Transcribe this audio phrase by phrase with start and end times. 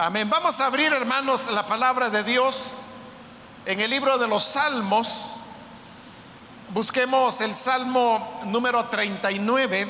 [0.00, 0.30] Amén.
[0.30, 2.84] Vamos a abrir, hermanos, la palabra de Dios
[3.66, 5.40] en el libro de los Salmos.
[6.68, 9.88] Busquemos el Salmo número 39.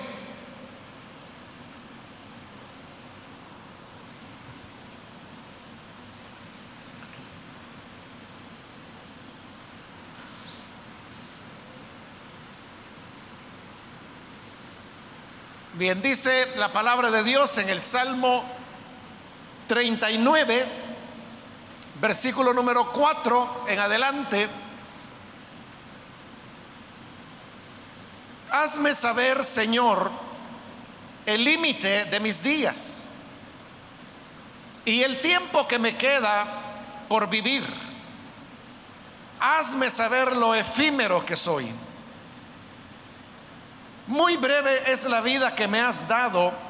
[15.75, 18.58] Bien, dice la palabra de Dios en el Salmo
[19.69, 20.67] 39,
[22.01, 24.49] versículo número 4 en adelante.
[28.51, 30.11] Hazme saber, Señor,
[31.27, 33.11] el límite de mis días
[34.87, 36.47] y el tiempo que me queda
[37.09, 37.63] por vivir.
[39.39, 41.71] Hazme saber lo efímero que soy.
[44.07, 46.68] Muy breve es la vida que me has dado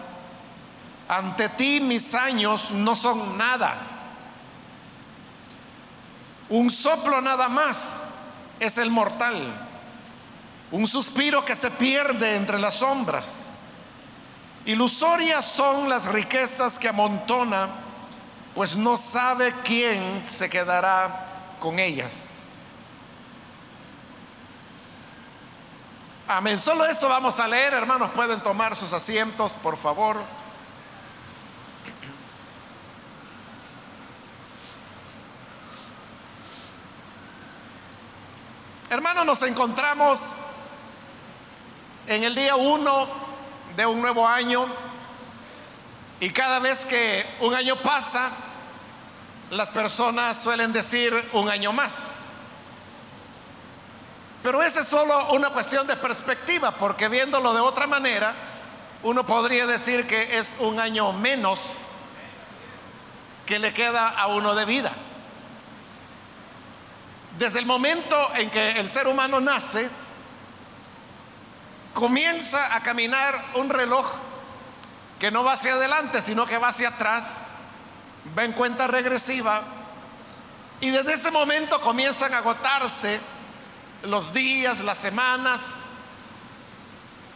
[1.09, 3.79] ante ti mis años no son nada.
[6.51, 8.05] Un soplo nada más
[8.61, 9.67] es el mortal.
[10.71, 13.53] Un suspiro que se pierde entre las sombras.
[14.67, 17.71] Ilusorias son las riquezas que amontona,
[18.55, 22.45] pues no sabe quién se quedará con ellas.
[26.27, 26.59] Amén.
[26.59, 28.11] Solo eso vamos a leer, hermanos.
[28.11, 30.19] Pueden tomar sus asientos, por favor.
[38.91, 40.37] Hermanos, nos encontramos
[42.07, 43.07] en el día uno
[43.77, 44.67] de un nuevo año
[46.21, 48.31] y cada vez que un año pasa,
[49.51, 52.29] las personas suelen decir un año más.
[54.43, 58.35] Pero esa es solo una cuestión de perspectiva, porque viéndolo de otra manera,
[59.03, 61.91] uno podría decir que es un año menos
[63.45, 64.93] que le queda a uno de vida.
[67.39, 69.89] Desde el momento en que el ser humano nace,
[71.95, 74.07] comienza a caminar un reloj
[75.21, 77.53] que no va hacia adelante, sino que va hacia atrás,
[78.37, 79.63] va en cuenta regresiva,
[80.81, 83.21] y desde ese momento comienzan a agotarse
[84.03, 85.85] los días, las semanas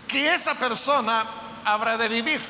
[0.08, 1.24] que esa persona
[1.64, 2.40] habrá de vivir.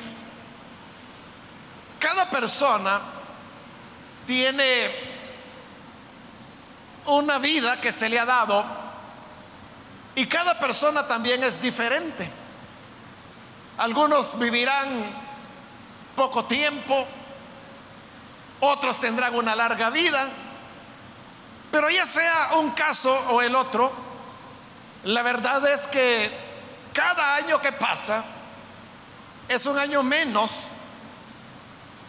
[1.99, 2.99] Cada persona
[4.25, 5.12] tiene
[7.05, 8.63] una vida que se le ha dado
[10.15, 12.29] y cada persona también es diferente.
[13.77, 14.87] Algunos vivirán
[16.15, 17.07] poco tiempo,
[18.59, 20.29] otros tendrán una larga vida,
[21.71, 23.91] pero ya sea un caso o el otro,
[25.05, 26.31] la verdad es que
[26.93, 28.23] cada año que pasa
[29.47, 30.75] es un año menos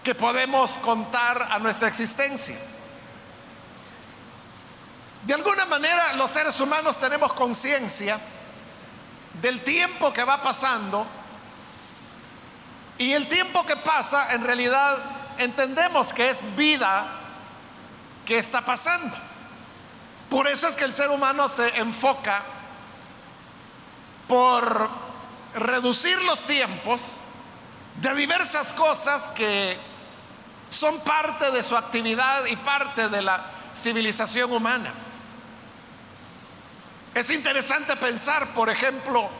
[0.03, 2.59] que podemos contar a nuestra existencia.
[5.27, 8.19] De alguna manera los seres humanos tenemos conciencia
[9.41, 11.07] del tiempo que va pasando
[12.99, 15.03] y el tiempo que pasa en realidad
[15.39, 17.07] entendemos que es vida
[18.27, 19.17] que está pasando.
[20.29, 22.43] Por eso es que el ser humano se enfoca
[24.29, 24.91] por
[25.55, 27.25] reducir los tiempos
[28.01, 29.79] de diversas cosas que
[30.69, 34.93] son parte de su actividad y parte de la civilización humana.
[37.15, 39.31] Es interesante pensar, por ejemplo,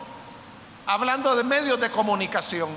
[0.85, 2.69] hablando de medios de comunicación,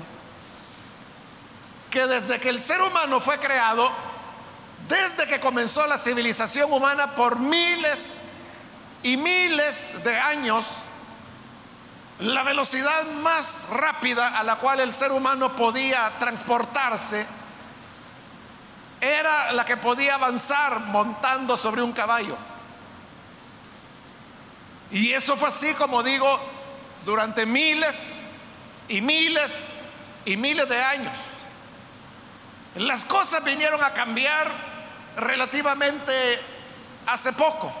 [1.89, 3.89] que desde que el ser humano fue creado,
[4.89, 8.21] desde que comenzó la civilización humana por miles
[9.01, 10.83] y miles de años,
[12.19, 17.25] la velocidad más rápida a la cual el ser humano podía transportarse
[18.99, 22.35] era la que podía avanzar montando sobre un caballo.
[24.91, 26.39] Y eso fue así, como digo,
[27.05, 28.21] durante miles
[28.87, 29.75] y miles
[30.25, 31.13] y miles de años.
[32.75, 34.49] Las cosas vinieron a cambiar
[35.15, 36.11] relativamente
[37.05, 37.71] hace poco,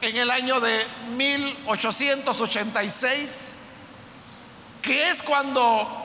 [0.00, 0.86] en el año de
[1.16, 3.56] 1886,
[4.80, 5.98] que es cuando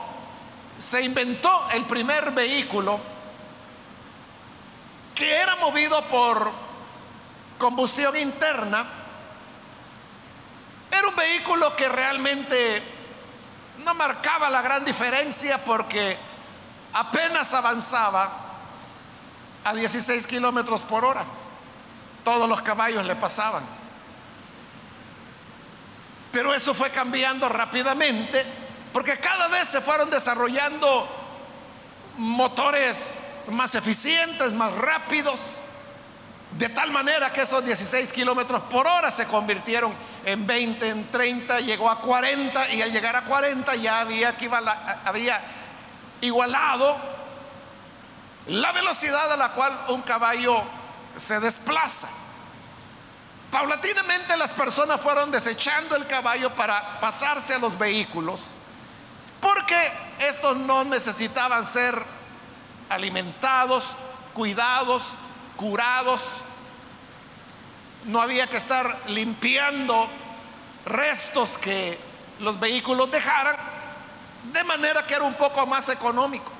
[0.78, 3.00] se inventó el primer vehículo
[5.14, 6.52] que era movido por
[7.58, 8.97] combustión interna
[10.90, 12.82] era un vehículo que realmente
[13.78, 16.16] no marcaba la gran diferencia porque
[16.92, 18.30] apenas avanzaba
[19.64, 21.24] a 16 kilómetros por hora.
[22.24, 23.64] Todos los caballos le pasaban.
[26.32, 28.44] Pero eso fue cambiando rápidamente
[28.92, 31.08] porque cada vez se fueron desarrollando
[32.16, 35.62] motores más eficientes, más rápidos,
[36.58, 39.92] de tal manera que esos 16 kilómetros por hora se convirtieron
[40.24, 45.40] en 20, en 30, llegó a 40 y al llegar a 40 ya había,
[46.20, 46.96] igualado
[48.46, 50.62] la velocidad a la cual un caballo
[51.16, 52.08] se desplaza.
[53.50, 58.40] Paulatinamente las personas fueron desechando el caballo para pasarse a los vehículos,
[59.40, 62.02] porque estos no necesitaban ser
[62.88, 63.96] alimentados,
[64.34, 65.12] cuidados,
[65.56, 66.22] curados,
[68.04, 70.08] no había que estar limpiando
[70.84, 71.98] restos que
[72.40, 73.56] los vehículos dejaran,
[74.52, 76.50] de manera que era un poco más económico.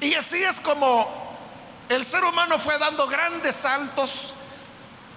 [0.00, 1.08] Y así es como
[1.88, 4.34] el ser humano fue dando grandes saltos.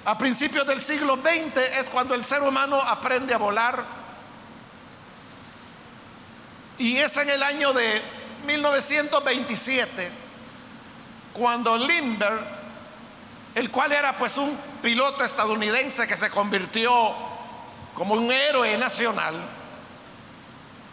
[0.06, 3.84] A principios del siglo XX es cuando el ser humano aprende a volar.
[6.78, 8.02] Y es en el año de
[8.46, 10.12] 1927
[11.34, 12.44] cuando Lindbergh,
[13.56, 16.92] el cual era pues un piloto estadounidense que se convirtió
[17.94, 19.34] como un héroe nacional,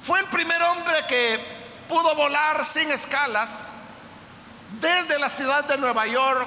[0.00, 1.41] fue el primer hombre que
[1.88, 3.73] pudo volar sin escalas
[4.81, 6.47] desde la ciudad de Nueva York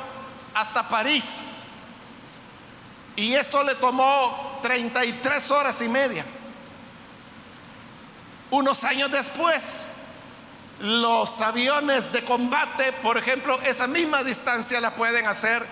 [0.54, 1.64] hasta París.
[3.18, 6.26] Y esto le tomó 33 horas y media.
[8.52, 9.90] Unos años después,
[10.80, 15.66] los aviones de combate, por ejemplo, esa misma distancia la pueden hacer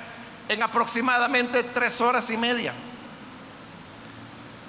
[0.50, 2.74] en aproximadamente tres horas y media,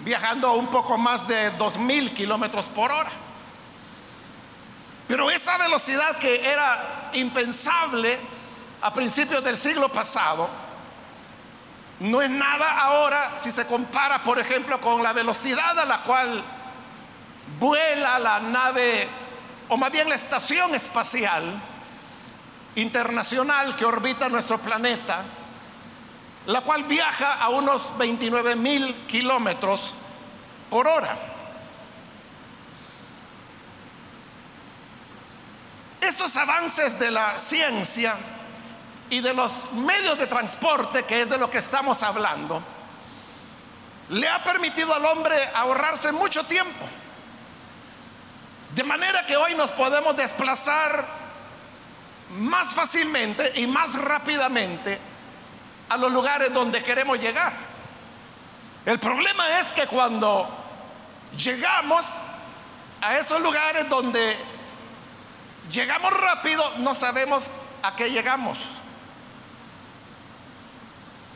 [0.05, 3.11] viajando a un poco más de dos mil kilómetros por hora.
[5.09, 8.19] Pero esa velocidad que era impensable
[8.81, 10.49] a principios del siglo pasado,
[12.01, 16.43] no es nada ahora si se compara, por ejemplo, con la velocidad a la cual
[17.59, 19.09] vuela la nave,
[19.69, 21.45] o más bien la estación espacial
[22.77, 25.25] internacional que orbita nuestro planeta,
[26.47, 29.95] la cual viaja a unos 29 mil kilómetros
[30.69, 31.17] por hora.
[36.01, 38.15] Estos avances de la ciencia
[39.09, 42.63] y de los medios de transporte, que es de lo que estamos hablando,
[44.11, 46.87] le ha permitido al hombre ahorrarse mucho tiempo.
[48.75, 51.07] De manera que hoy nos podemos desplazar
[52.33, 55.14] más fácilmente y más rápidamente
[55.89, 57.53] a los lugares donde queremos llegar.
[58.85, 60.49] El problema es que cuando
[61.37, 62.21] llegamos
[63.01, 64.37] a esos lugares donde
[65.71, 67.51] llegamos rápido, no sabemos
[67.83, 68.59] a qué llegamos.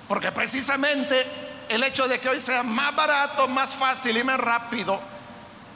[0.06, 1.26] Porque precisamente
[1.68, 5.00] el hecho de que hoy sea más barato, más fácil y más rápido,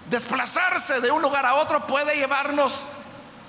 [0.09, 2.87] desplazarse de un lugar a otro puede llevarnos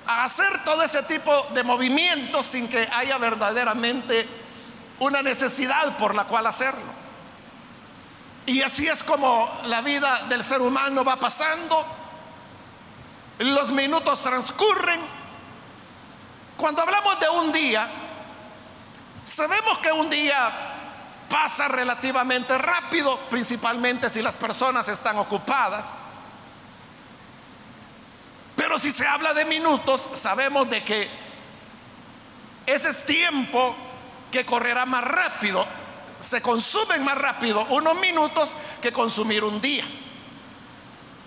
[0.05, 4.27] a hacer todo ese tipo de movimientos sin que haya verdaderamente
[5.03, 7.03] una necesidad por la cual hacerlo.
[8.45, 11.85] Y así es como la vida del ser humano va pasando,
[13.39, 15.01] los minutos transcurren.
[16.57, 17.87] Cuando hablamos de un día,
[19.25, 20.51] sabemos que un día
[21.29, 25.97] pasa relativamente rápido, principalmente si las personas están ocupadas.
[28.55, 31.09] Pero si se habla de minutos, sabemos de que
[32.65, 33.75] ese es tiempo
[34.33, 35.63] que correrá más rápido,
[36.19, 39.85] se consumen más rápido unos minutos que consumir un día.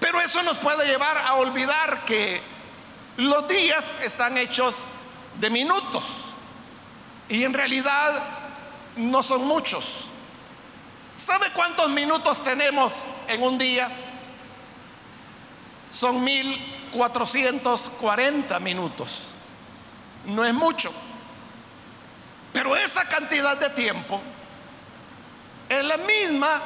[0.01, 2.43] Pero eso nos puede llevar a olvidar que
[3.19, 4.89] los días están hechos
[5.39, 6.35] de minutos
[7.29, 8.21] y en realidad
[8.97, 10.09] no son muchos.
[11.15, 13.89] ¿Sabe cuántos minutos tenemos en un día?
[15.91, 19.29] Son 1440 minutos.
[20.25, 20.93] No es mucho.
[22.57, 24.19] Pero esa cantidad de tiempo
[25.69, 26.63] es la misma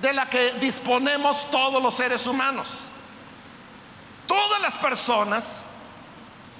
[0.00, 2.86] de la que disponemos todos los seres humanos.
[4.26, 5.66] Todas las personas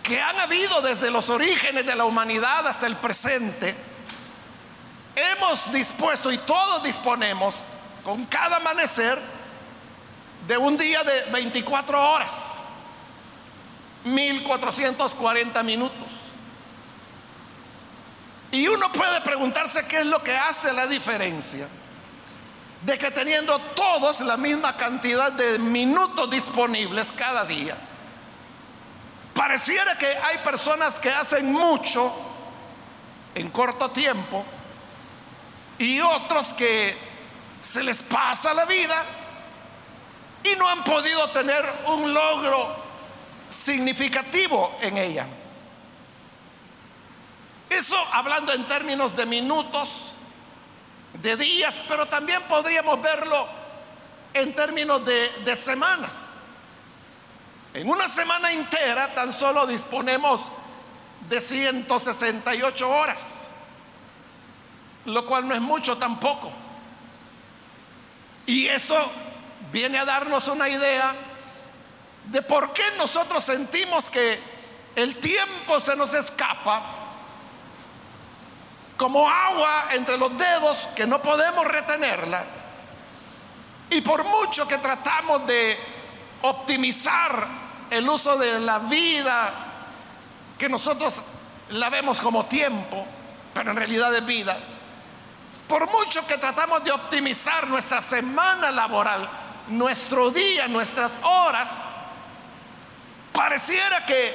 [0.02, 3.74] que han habido desde los orígenes de la humanidad hasta el presente,
[5.16, 7.64] hemos dispuesto y todos disponemos
[8.04, 9.18] con cada amanecer
[10.46, 12.58] de un día de 24 horas,
[14.04, 16.24] 1440 minutos.
[18.54, 21.66] Y uno puede preguntarse qué es lo que hace la diferencia
[22.82, 27.76] de que teniendo todos la misma cantidad de minutos disponibles cada día,
[29.34, 32.14] pareciera que hay personas que hacen mucho
[33.34, 34.44] en corto tiempo
[35.76, 36.96] y otros que
[37.60, 39.02] se les pasa la vida
[40.44, 42.76] y no han podido tener un logro
[43.48, 45.26] significativo en ella.
[47.74, 50.12] Eso hablando en términos de minutos,
[51.14, 53.48] de días, pero también podríamos verlo
[54.32, 56.34] en términos de, semanas.
[57.72, 60.52] En una semana entera tan solo disponemos
[61.28, 63.50] de 168 horas,
[65.06, 66.52] lo cual no es mucho tampoco.
[68.46, 68.96] Y eso
[69.72, 71.12] viene a darnos una idea
[72.26, 74.38] de por qué nosotros sentimos que
[74.94, 77.03] el tiempo se nos escapa
[78.96, 82.44] como agua entre los dedos que no podemos retenerla.
[83.90, 85.78] Y por mucho que tratamos de
[86.42, 87.46] optimizar
[87.90, 89.52] el uso de la vida,
[90.58, 91.22] que nosotros
[91.70, 93.06] la vemos como tiempo,
[93.52, 94.58] pero en realidad es vida,
[95.68, 99.28] por mucho que tratamos de optimizar nuestra semana laboral,
[99.68, 101.94] nuestro día, nuestras horas,
[103.32, 104.34] pareciera que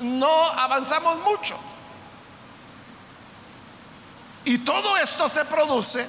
[0.00, 1.58] no avanzamos mucho.
[4.44, 6.08] Y todo esto se produce,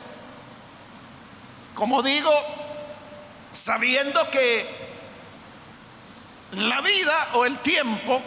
[1.75, 2.31] como digo,
[3.51, 4.65] sabiendo que
[6.53, 8.21] la vida o el tiempo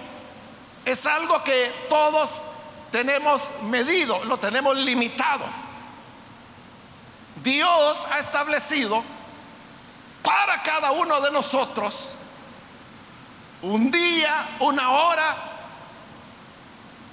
[0.84, 2.44] es algo que todos
[2.90, 5.44] tenemos medido, lo tenemos limitado.
[7.42, 9.02] Dios ha establecido
[10.22, 12.18] para cada uno de nosotros
[13.62, 15.36] un día, una hora,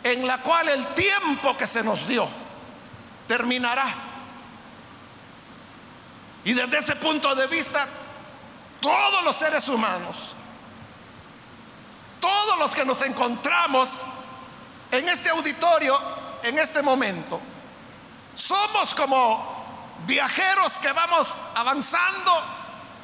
[0.04, 2.41] en la cual el tiempo que se nos dio
[3.32, 3.86] terminará.
[6.44, 7.88] Y desde ese punto de vista,
[8.82, 10.36] todos los seres humanos,
[12.20, 14.02] todos los que nos encontramos
[14.92, 15.98] en este auditorio,
[16.44, 17.40] en este momento,
[18.36, 22.34] somos como viajeros que vamos avanzando,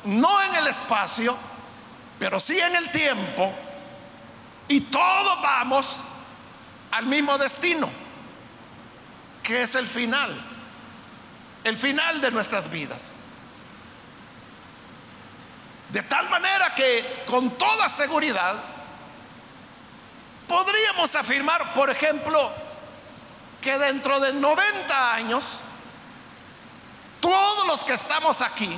[0.03, 1.37] no en el espacio,
[2.19, 3.53] pero sí en el tiempo,
[4.67, 6.01] y todos vamos
[6.91, 8.06] al mismo destino
[9.47, 10.29] que es el final,
[11.63, 13.15] el final de nuestras vidas.
[15.87, 18.61] De tal manera que con toda seguridad
[20.49, 22.51] podríamos afirmar, por ejemplo,
[23.61, 25.61] que dentro de 90 años,
[27.21, 28.77] todos los que estamos aquí,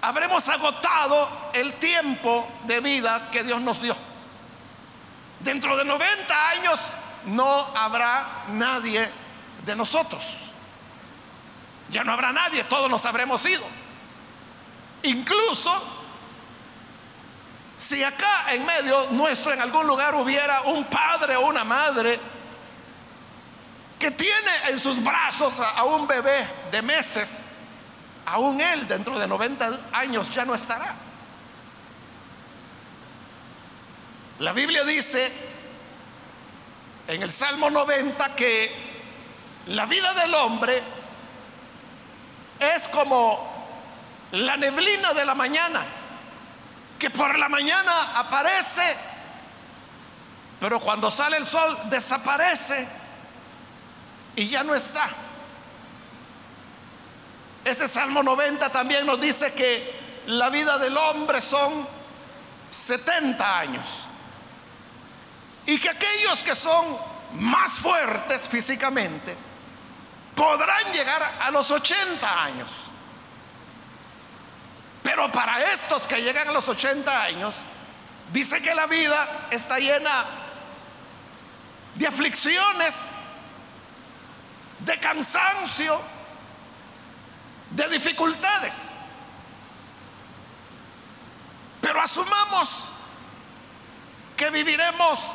[0.00, 3.94] habremos agotado el tiempo de vida que Dios nos dio.
[5.38, 6.80] Dentro de 90 años
[7.26, 9.08] no habrá nadie
[9.64, 10.22] de nosotros.
[11.88, 13.64] Ya no habrá nadie, todos nos habremos ido.
[15.02, 15.70] Incluso
[17.76, 22.18] si acá en medio nuestro, en algún lugar, hubiera un padre o una madre
[23.98, 27.42] que tiene en sus brazos a, un bebé de meses,
[28.26, 30.94] aún él dentro de 90 años ya no estará.
[34.38, 35.51] La Biblia dice
[37.08, 38.72] en el Salmo 90 que
[39.66, 40.82] la vida del hombre
[42.58, 43.50] es como
[44.32, 45.82] la neblina de la mañana,
[46.98, 48.96] que por la mañana aparece,
[50.60, 52.88] pero cuando sale el sol desaparece
[54.36, 55.08] y ya no está.
[57.64, 61.86] Ese Salmo 90 también nos dice que la vida del hombre son
[62.70, 63.86] 70 años.
[65.66, 66.98] Y que aquellos que son
[67.34, 69.36] más fuertes físicamente
[70.34, 72.70] podrán llegar a los 80 años.
[75.02, 77.56] Pero para estos que llegan a los 80 años,
[78.32, 80.24] dice que la vida está llena
[81.94, 83.18] de aflicciones,
[84.78, 86.00] de cansancio,
[87.70, 88.90] de dificultades.
[91.80, 92.94] Pero asumamos
[94.36, 95.32] que viviremos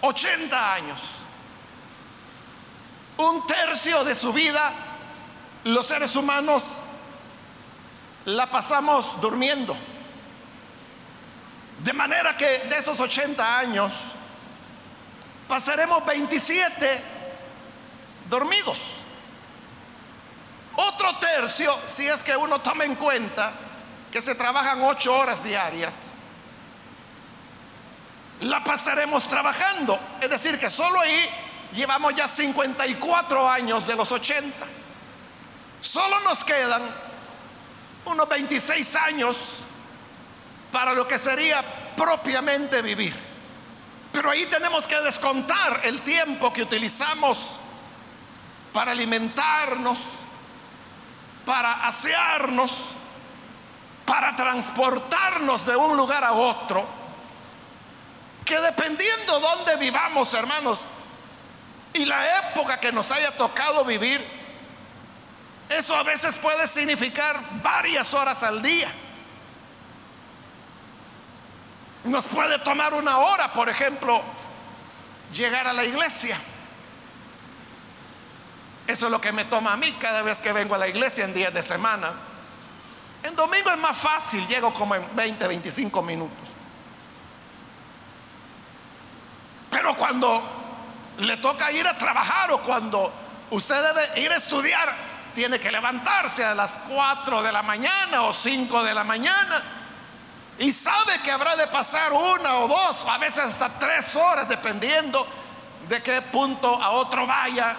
[0.00, 1.00] 80 años.
[3.18, 4.72] Un tercio de su vida
[5.64, 6.80] los seres humanos
[8.24, 9.76] la pasamos durmiendo.
[11.82, 13.92] De manera que de esos 80 años
[15.48, 17.02] pasaremos 27
[18.28, 18.78] dormidos.
[20.76, 23.52] Otro tercio, si es que uno toma en cuenta
[24.10, 26.14] que se trabajan 8 horas diarias,
[28.40, 29.98] la pasaremos trabajando.
[30.20, 31.28] Es decir, que solo ahí
[31.72, 34.66] llevamos ya 54 años de los 80.
[35.80, 36.82] Solo nos quedan
[38.06, 39.62] unos 26 años
[40.72, 41.62] para lo que sería
[41.96, 43.14] propiamente vivir.
[44.12, 47.56] Pero ahí tenemos que descontar el tiempo que utilizamos
[48.72, 49.98] para alimentarnos,
[51.44, 52.96] para asearnos,
[54.06, 56.99] para transportarnos de un lugar a otro
[58.50, 60.88] que dependiendo dónde vivamos, hermanos,
[61.92, 64.26] y la época que nos haya tocado vivir,
[65.68, 68.90] eso a veces puede significar varias horas al día.
[72.02, 74.20] Nos puede tomar una hora, por ejemplo,
[75.32, 76.36] llegar a la iglesia.
[78.88, 81.24] Eso es lo que me toma a mí cada vez que vengo a la iglesia
[81.24, 82.14] en días de semana.
[83.22, 86.39] En domingo es más fácil, llego como en 20, 25 minutos.
[89.70, 90.42] Pero cuando
[91.18, 93.12] le toca ir a trabajar o cuando
[93.50, 94.92] usted debe ir a estudiar,
[95.34, 99.62] tiene que levantarse a las 4 de la mañana o 5 de la mañana
[100.60, 105.26] y sabe que habrá de pasar una o dos, a veces hasta tres horas, dependiendo
[105.88, 107.74] de qué punto a otro vaya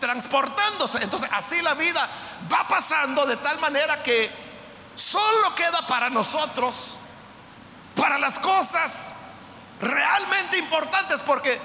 [0.00, 0.98] transportándose.
[1.00, 2.08] Entonces así la vida
[2.52, 4.30] va pasando de tal manera que
[4.96, 6.98] solo queda para nosotros,
[7.94, 9.14] para las cosas
[9.80, 11.58] realmente importantes, porque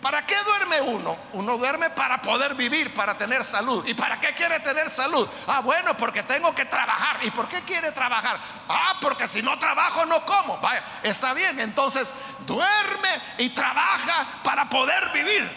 [0.00, 1.16] ¿para qué duerme uno?
[1.32, 3.86] Uno duerme para poder vivir, para tener salud.
[3.86, 5.28] ¿Y para qué quiere tener salud?
[5.46, 7.18] Ah, bueno, porque tengo que trabajar.
[7.22, 8.38] ¿Y por qué quiere trabajar?
[8.68, 10.58] Ah, porque si no trabajo no como.
[10.58, 12.12] Vaya, está bien, entonces
[12.46, 15.50] duerme y trabaja para poder vivir.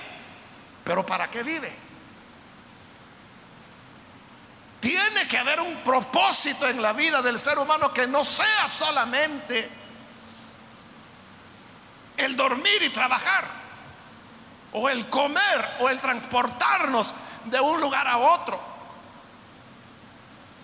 [0.84, 1.86] Pero ¿para qué vive?
[4.80, 9.85] Tiene que haber un propósito en la vida del ser humano que no sea solamente
[12.18, 13.46] el dormir y trabajar,
[14.74, 17.14] o el comer, o el transportarnos
[17.46, 18.60] de un lugar a otro.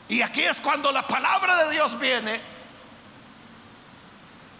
[0.09, 2.41] Y aquí es cuando la palabra de Dios viene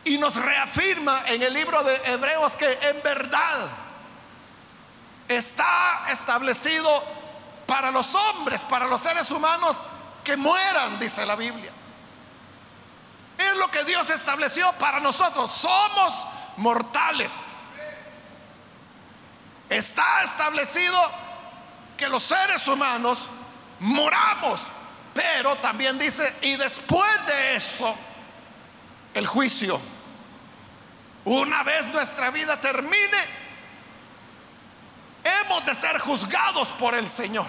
[0.05, 3.69] y nos reafirma en el libro de Hebreos que en verdad
[5.27, 6.89] está establecido
[7.67, 9.83] para los hombres, para los seres humanos
[10.23, 11.71] que mueran, dice la Biblia.
[13.37, 15.51] Es lo que Dios estableció para nosotros.
[15.51, 16.27] Somos
[16.61, 17.57] mortales.
[19.67, 20.99] Está establecido
[21.97, 23.27] que los seres humanos
[23.79, 24.61] moramos,
[25.13, 27.95] pero también dice, y después de eso,
[29.13, 29.79] el juicio.
[31.25, 33.17] Una vez nuestra vida termine,
[35.23, 37.45] hemos de ser juzgados por el Señor.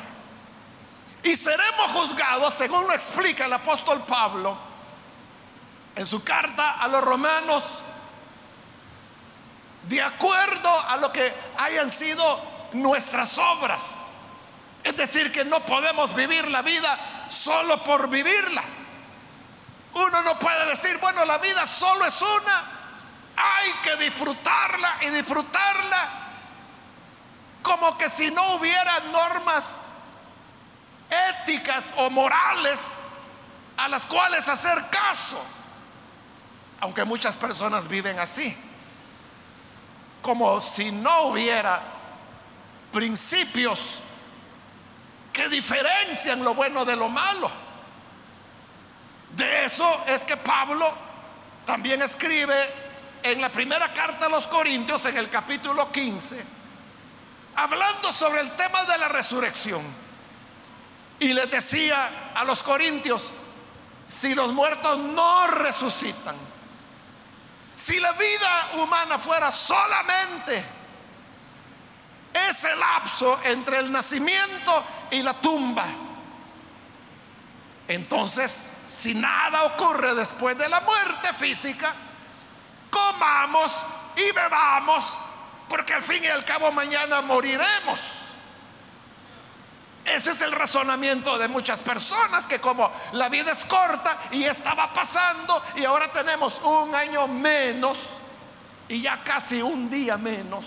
[1.22, 4.56] Y seremos juzgados, según lo explica el apóstol Pablo
[5.94, 7.82] en su carta a los romanos,
[9.84, 12.40] de acuerdo a lo que hayan sido
[12.72, 14.08] nuestras obras.
[14.82, 18.62] Es decir, que no podemos vivir la vida solo por vivirla.
[19.94, 22.64] Uno no puede decir, bueno, la vida solo es una,
[23.36, 26.22] hay que disfrutarla y disfrutarla
[27.62, 29.78] como que si no hubiera normas
[31.40, 32.98] éticas o morales
[33.76, 35.42] a las cuales hacer caso.
[36.80, 38.56] Aunque muchas personas viven así,
[40.22, 41.82] como si no hubiera
[42.92, 43.98] principios
[45.32, 47.50] que diferencian lo bueno de lo malo.
[49.30, 50.92] De eso es que Pablo
[51.66, 52.54] también escribe
[53.22, 56.44] en la primera carta a los Corintios, en el capítulo 15,
[57.56, 59.82] hablando sobre el tema de la resurrección.
[61.18, 63.32] Y les decía a los corintios,
[64.08, 66.34] si los muertos no resucitan,
[67.82, 70.64] si la vida humana fuera solamente
[72.32, 75.84] ese lapso entre el nacimiento y la tumba,
[77.88, 78.52] entonces
[78.86, 81.92] si nada ocurre después de la muerte física,
[82.88, 85.18] comamos y bebamos,
[85.68, 88.21] porque al fin y al cabo mañana moriremos.
[90.14, 94.92] Ese es el razonamiento de muchas personas que como la vida es corta y estaba
[94.92, 98.18] pasando y ahora tenemos un año menos
[98.88, 100.66] y ya casi un día menos.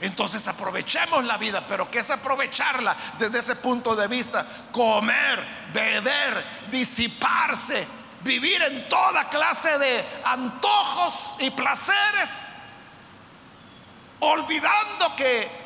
[0.00, 4.44] Entonces aprovechemos la vida, pero ¿qué es aprovecharla desde ese punto de vista?
[4.72, 7.86] Comer, beber, disiparse,
[8.22, 12.56] vivir en toda clase de antojos y placeres,
[14.18, 15.61] olvidando que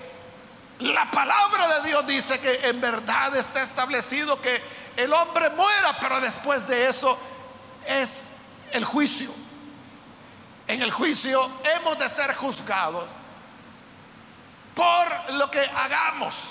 [0.80, 4.60] la palabra de Dios dice que en verdad está establecido que
[4.96, 7.18] el hombre muera, pero después de eso
[7.86, 8.32] es
[8.72, 9.30] el juicio.
[10.66, 13.04] En el juicio hemos de ser juzgados
[14.74, 16.50] por lo que hagamos.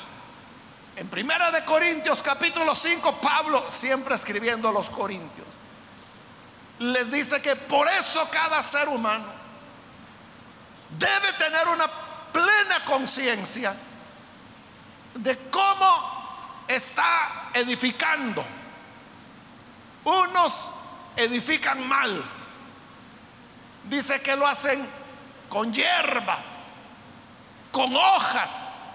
[0.95, 5.47] En Primera de Corintios capítulo 5, Pablo, siempre escribiendo a los Corintios,
[6.79, 9.25] les dice que por eso cada ser humano
[10.97, 11.85] debe tener una
[12.31, 13.75] plena conciencia
[15.15, 18.43] de cómo está edificando.
[20.03, 20.71] Unos
[21.15, 22.23] edifican mal,
[23.85, 24.87] dice que lo hacen
[25.49, 26.37] con hierba,
[27.71, 28.87] con hojas,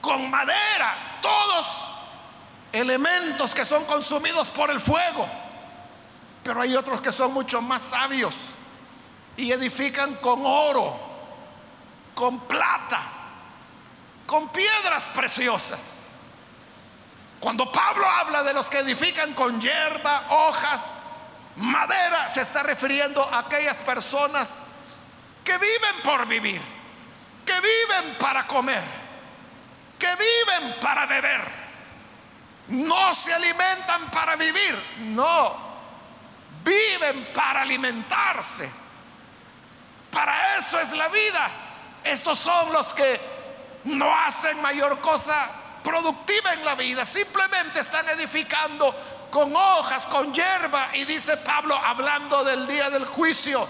[0.00, 1.90] con madera, todos
[2.72, 5.28] elementos que son consumidos por el fuego.
[6.42, 8.34] Pero hay otros que son mucho más sabios
[9.36, 10.98] y edifican con oro,
[12.14, 13.00] con plata,
[14.26, 16.04] con piedras preciosas.
[17.40, 20.94] Cuando Pablo habla de los que edifican con hierba, hojas,
[21.56, 24.64] madera, se está refiriendo a aquellas personas
[25.44, 26.62] que viven por vivir,
[27.44, 28.82] que viven para comer,
[29.98, 31.62] que viven para beber.
[32.68, 35.56] No se alimentan para vivir, no,
[36.62, 38.72] viven para alimentarse.
[40.12, 41.50] Para eso es la vida.
[42.04, 43.20] Estos son los que
[43.84, 45.50] no hacen mayor cosa
[45.82, 48.94] productiva en la vida, simplemente están edificando
[49.30, 50.90] con hojas, con hierba.
[50.94, 53.66] Y dice Pablo, hablando del día del juicio,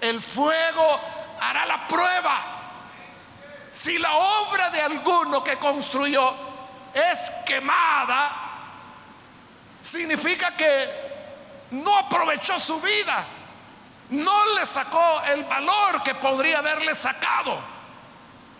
[0.00, 1.00] el fuego
[1.40, 2.40] hará la prueba.
[3.70, 6.34] Si la obra de alguno que construyó
[6.92, 8.30] es quemada,
[9.80, 11.12] significa que
[11.70, 13.24] no aprovechó su vida,
[14.10, 17.71] no le sacó el valor que podría haberle sacado.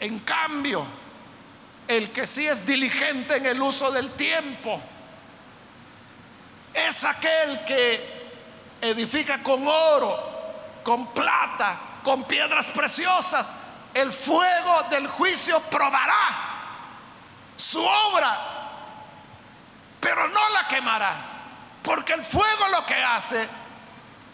[0.03, 0.85] En cambio,
[1.87, 4.83] el que sí es diligente en el uso del tiempo,
[6.75, 13.55] es aquel que edifica con oro, con plata, con piedras preciosas.
[13.95, 16.31] El fuego del juicio probará
[17.55, 18.41] su obra,
[20.01, 21.15] pero no la quemará,
[21.81, 23.49] porque el fuego lo que hace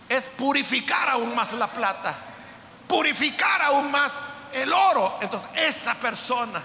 [0.08, 2.14] es purificar aún más la plata,
[2.88, 5.18] purificar aún más el oro.
[5.20, 6.62] Entonces esa persona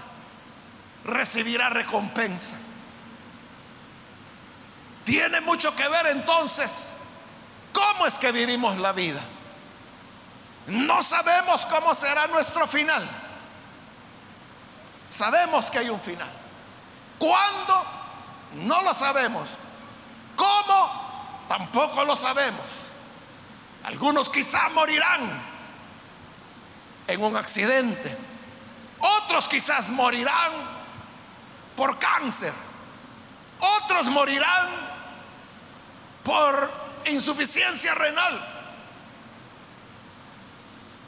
[1.04, 2.56] recibirá recompensa.
[5.04, 6.94] Tiene mucho que ver entonces
[7.72, 9.20] cómo es que vivimos la vida.
[10.66, 13.06] No sabemos cómo será nuestro final.
[15.08, 16.30] Sabemos que hay un final.
[17.18, 17.84] ¿Cuándo?
[18.54, 19.50] No lo sabemos.
[20.34, 21.44] ¿Cómo?
[21.48, 22.64] Tampoco lo sabemos.
[23.84, 25.53] Algunos quizá morirán
[27.06, 28.16] en un accidente.
[28.98, 30.52] Otros quizás morirán
[31.76, 32.52] por cáncer.
[33.58, 34.68] Otros morirán
[36.22, 36.70] por
[37.06, 38.48] insuficiencia renal.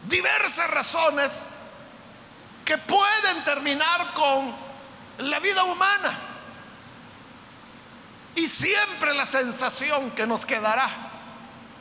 [0.09, 1.55] Diversas razones
[2.65, 4.55] que pueden terminar con
[5.19, 6.19] la vida humana.
[8.35, 10.89] Y siempre la sensación que nos quedará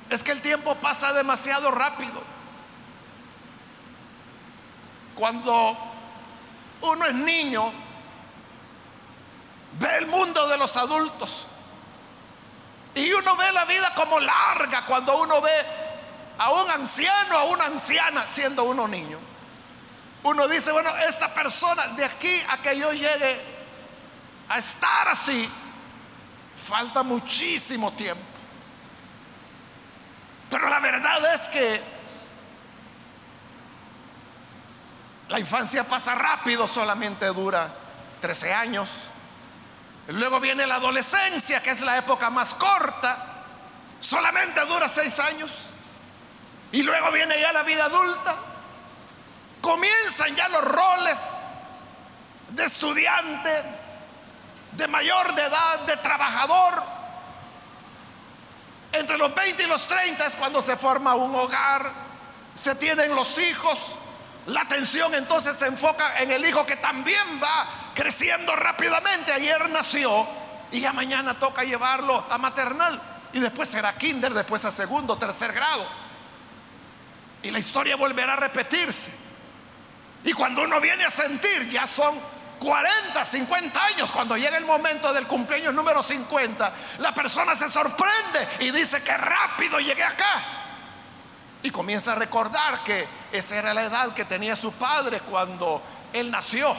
[0.09, 2.34] es que el tiempo pasa demasiado rápido.
[5.15, 5.77] Cuando
[6.81, 7.71] uno es niño,
[9.79, 11.47] ve el mundo de los adultos
[12.93, 15.51] y uno ve la vida como larga cuando uno ve
[16.37, 19.19] a un anciano, a una anciana siendo uno niño.
[20.23, 23.41] Uno dice, bueno, esta persona de aquí a que yo llegue
[24.49, 25.47] a estar así,
[26.57, 28.23] falta muchísimo tiempo.
[30.49, 31.94] Pero la verdad es que
[35.29, 37.71] la infancia pasa rápido, solamente dura
[38.21, 38.89] 13 años.
[40.07, 43.17] Luego viene la adolescencia, que es la época más corta,
[43.99, 45.51] solamente dura seis años.
[46.71, 48.35] Y luego viene ya la vida adulta.
[49.61, 51.37] Comienzan ya los roles
[52.49, 53.63] de estudiante,
[54.73, 56.83] de mayor de edad, de trabajador.
[58.91, 61.91] Entre los 20 y los 30 es cuando se forma un hogar,
[62.53, 63.95] se tienen los hijos.
[64.47, 69.33] La atención entonces se enfoca en el hijo que también va creciendo rápidamente.
[69.33, 70.27] Ayer nació
[70.71, 73.01] y ya mañana toca llevarlo a maternal.
[73.33, 75.85] Y después será kinder, después a segundo, tercer grado.
[77.41, 79.11] Y la historia volverá a repetirse.
[80.23, 82.15] Y cuando uno viene a sentir, ya son
[82.59, 88.47] 40, 50 años, cuando llega el momento del cumpleaños número 50, la persona se sorprende
[88.59, 90.64] y dice que rápido llegué acá.
[91.65, 95.81] Y comienza a recordar que esa era la edad que tenía su padre cuando
[96.13, 96.75] él nació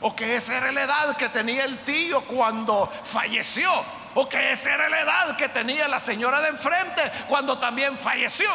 [0.00, 3.70] o que esa era la edad que tenía el tío cuando falleció,
[4.14, 8.50] o que esa era la edad que tenía la señora de enfrente cuando también falleció.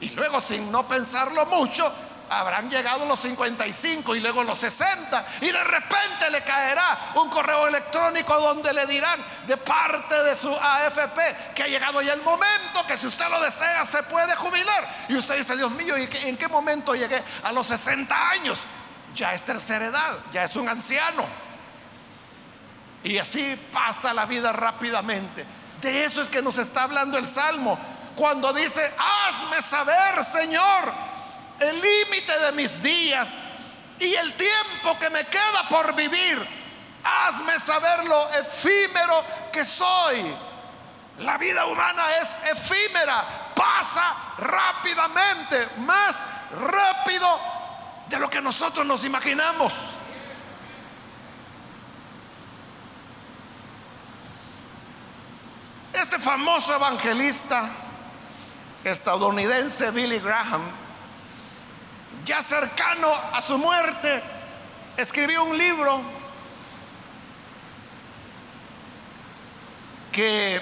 [0.00, 1.92] Y luego sin no pensarlo mucho,
[2.30, 7.68] habrán llegado los 55 y luego los 60 y de repente le caerá un correo
[7.68, 12.84] electrónico donde le dirán de parte de su AFP que ha llegado ya el momento
[12.86, 14.88] que si usted lo desea se puede jubilar.
[15.08, 17.22] Y usted dice, Dios mío, ¿y en qué momento llegué?
[17.44, 18.64] A los 60 años
[19.14, 21.24] ya es tercera edad, ya es un anciano.
[23.02, 25.44] Y así pasa la vida rápidamente.
[25.80, 27.78] De eso es que nos está hablando el Salmo.
[28.16, 30.92] Cuando dice, hazme saber, Señor,
[31.60, 33.42] el límite de mis días
[33.98, 36.46] y el tiempo que me queda por vivir.
[37.04, 40.24] Hazme saber lo efímero que soy.
[41.18, 47.40] La vida humana es efímera, pasa rápidamente, más rápido
[48.08, 49.72] de lo que nosotros nos imaginamos.
[55.92, 57.70] Este famoso evangelista
[58.84, 60.62] estadounidense Billy Graham,
[62.26, 64.22] ya cercano a su muerte,
[64.96, 66.02] escribió un libro
[70.12, 70.60] que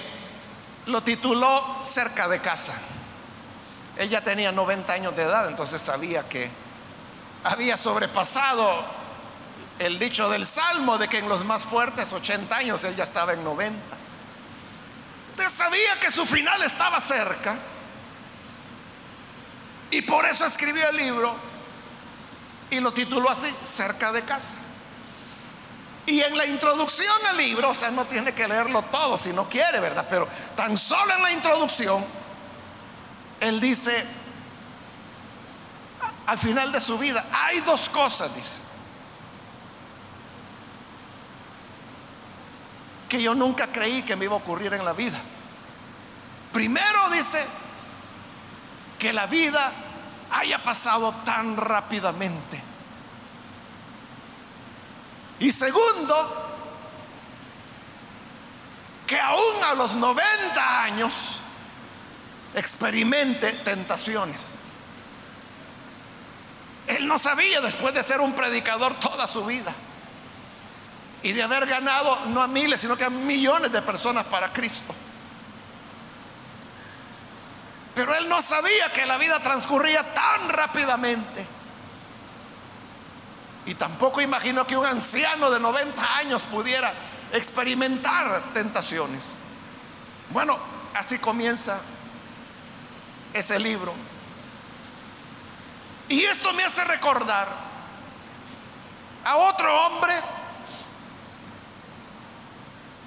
[0.85, 2.73] lo tituló Cerca de casa.
[3.97, 6.51] Él ya tenía 90 años de edad, entonces sabía que
[7.43, 8.85] había sobrepasado
[9.79, 13.33] el dicho del Salmo de que en los más fuertes 80 años él ya estaba
[13.33, 13.79] en 90.
[15.31, 17.57] Entonces sabía que su final estaba cerca
[19.89, 21.54] y por eso escribió el libro
[22.75, 24.55] y lo tituló así, Cerca de casa.
[26.05, 29.49] Y en la introducción al libro, o sea, no tiene que leerlo todo si no
[29.49, 30.05] quiere, ¿verdad?
[30.09, 32.05] Pero tan solo en la introducción,
[33.39, 34.05] él dice,
[36.27, 38.61] al final de su vida, hay dos cosas, dice,
[43.09, 45.17] que yo nunca creí que me iba a ocurrir en la vida.
[46.51, 47.43] Primero dice,
[48.99, 49.71] que la vida
[50.31, 52.61] haya pasado tan rápidamente.
[55.45, 56.55] Y segundo,
[59.05, 61.39] que aún a los 90 años
[62.55, 64.61] experimente tentaciones.
[66.87, 69.71] Él no sabía después de ser un predicador toda su vida
[71.21, 74.95] y de haber ganado no a miles, sino que a millones de personas para Cristo.
[77.93, 81.54] Pero él no sabía que la vida transcurría tan rápidamente.
[83.65, 86.93] Y tampoco imaginó que un anciano de 90 años pudiera
[87.33, 89.35] experimentar tentaciones.
[90.29, 90.57] Bueno,
[90.93, 91.79] así comienza
[93.33, 93.93] ese libro.
[96.07, 97.47] Y esto me hace recordar
[99.23, 100.13] a otro hombre,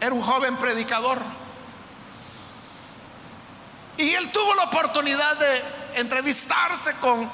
[0.01, 1.21] era un joven predicador
[3.99, 5.63] y él tuvo la oportunidad de
[5.95, 7.29] entrevistarse con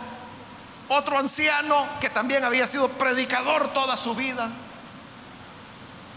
[0.89, 4.51] otro anciano que también había sido predicador toda su vida.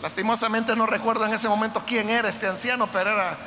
[0.02, 3.38] Lastimosamente no recuerdo en ese momento quién era este anciano, pero era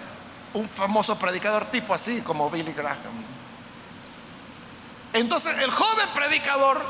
[0.54, 3.24] un famoso predicador tipo así como Billy Graham.
[5.12, 6.84] Entonces el joven predicador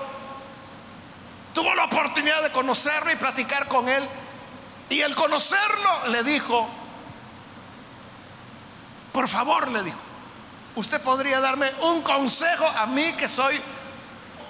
[1.52, 4.06] tuvo la oportunidad de conocerlo y platicar con él.
[4.88, 6.68] Y el conocerlo le dijo,
[9.12, 9.98] por favor, le dijo,
[10.76, 13.60] usted podría darme un consejo a mí que soy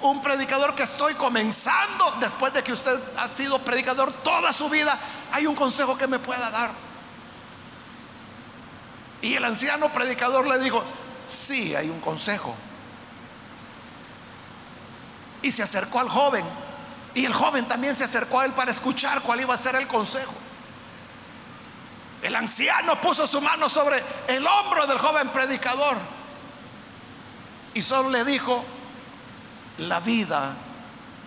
[0.02, 4.98] un predicador que estoy comenzando después de que usted ha sido predicador toda su vida.
[5.32, 6.70] Hay un consejo que me pueda dar.
[9.22, 10.82] Y el anciano predicador le dijo,
[11.24, 12.54] sí, hay un consejo.
[15.42, 16.44] Y se acercó al joven.
[17.14, 19.86] Y el joven también se acercó a él para escuchar cuál iba a ser el
[19.86, 20.32] consejo.
[22.22, 25.96] El anciano puso su mano sobre el hombro del joven predicador
[27.72, 28.64] y solo le dijo,
[29.80, 30.54] la vida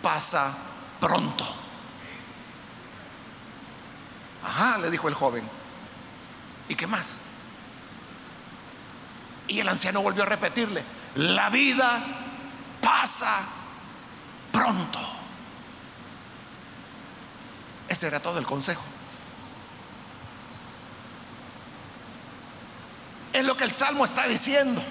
[0.02, 0.56] pasa
[1.00, 1.46] pronto.
[4.44, 5.50] Ajá, le dijo el joven.
[6.70, 7.20] ¿Y qué más?
[9.48, 10.84] Y el anciano volvió a repetirle,
[11.16, 12.00] la vida
[12.82, 13.42] pasa
[14.52, 15.00] pronto.
[17.88, 18.84] Ese era todo el consejo.
[23.34, 24.82] Es lo que el Salmo está diciendo.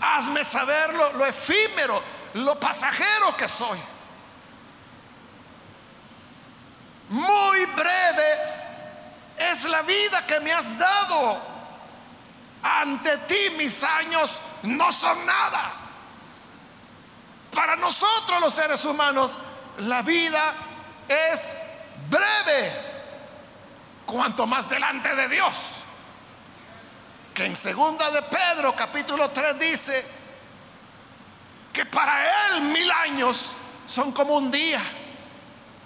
[0.00, 2.02] Hazme saberlo, lo efímero,
[2.34, 3.78] lo pasajero que soy.
[7.08, 8.38] Muy breve
[9.38, 11.40] es la vida que me has dado.
[12.62, 15.72] Ante ti mis años no son nada.
[17.52, 19.38] Para nosotros los seres humanos,
[19.78, 20.52] la vida
[21.08, 21.54] es
[22.10, 22.72] breve.
[24.04, 25.75] Cuanto más delante de Dios
[27.36, 30.06] que en segunda de Pedro capítulo 3 dice
[31.70, 33.52] que para él mil años
[33.86, 34.80] son como un día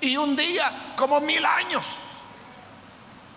[0.01, 1.89] y un día como mil años.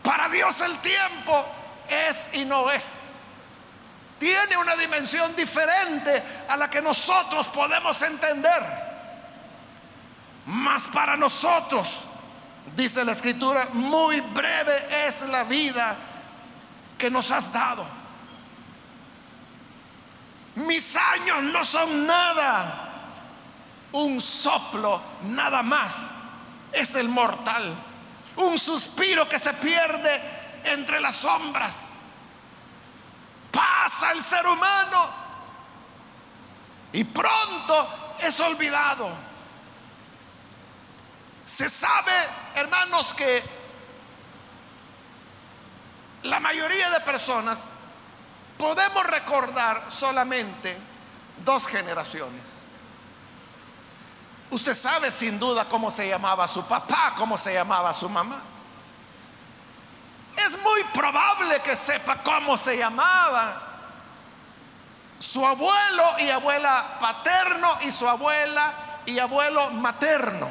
[0.03, 1.43] Para Dios el tiempo
[1.89, 3.23] es y no es.
[4.19, 8.61] Tiene una dimensión diferente a la que nosotros podemos entender.
[10.45, 12.01] Mas para nosotros,
[12.75, 15.95] dice la escritura, muy breve es la vida
[16.95, 18.02] que nos has dado.
[20.55, 22.89] Mis años no son nada.
[23.93, 26.11] Un soplo, nada más,
[26.71, 27.75] es el mortal.
[28.37, 30.21] Un suspiro que se pierde
[30.65, 32.15] entre las sombras.
[33.51, 35.09] Pasa el ser humano
[36.91, 39.09] y pronto es olvidado.
[41.45, 42.11] Se sabe,
[42.55, 43.43] hermanos, que
[46.23, 47.69] la mayoría de personas
[48.57, 50.77] podemos recordar solamente
[51.43, 52.63] dos generaciones.
[54.49, 58.41] Usted sabe sin duda cómo se llamaba su papá, cómo se llamaba su mamá.
[60.37, 63.61] Es muy probable que sepa cómo se llamaba
[65.19, 68.73] su abuelo y abuela paterno y su abuela
[69.05, 70.49] y abuelo materno.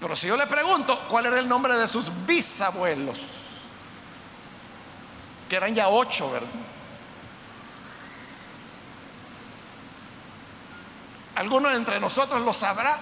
[0.00, 3.18] Pero si yo le pregunto cuál era el nombre de sus bisabuelos,
[5.50, 6.48] que eran ya ocho, ¿verdad?
[11.34, 12.96] ¿Alguno de entre nosotros lo sabrá?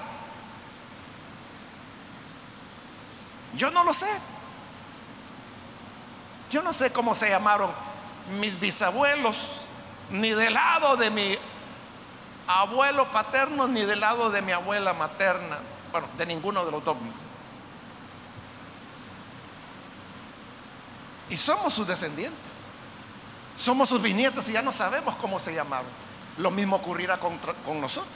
[3.55, 4.09] Yo no lo sé.
[6.51, 7.71] Yo no sé cómo se llamaron
[8.41, 9.67] mis bisabuelos,
[10.09, 11.37] ni del lado de mi
[12.47, 15.59] abuelo paterno, ni del lado de mi abuela materna.
[15.93, 16.97] Bueno, de ninguno de los dos.
[21.31, 22.69] Y somos sus descendientes.
[23.57, 25.87] Somos sus bisnietos y ya no sabemos cómo se llamaban.
[26.39, 28.13] Lo mismo ocurrirá con, con nosotros.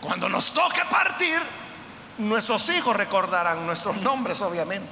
[0.00, 1.40] Cuando nos toque partir,
[2.18, 4.88] nuestros hijos recordarán nuestros nombres, obviamente.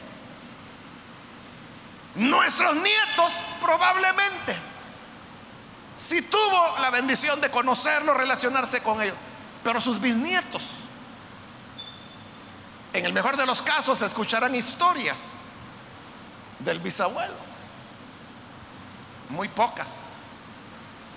[2.15, 4.57] Nuestros nietos probablemente.
[5.97, 9.17] Si tuvo la bendición de conocerlos, relacionarse con ellos.
[9.63, 10.63] Pero sus bisnietos,
[12.93, 15.44] en el mejor de los casos, escucharán historias
[16.59, 17.35] del bisabuelo.
[19.31, 20.09] Muy pocas.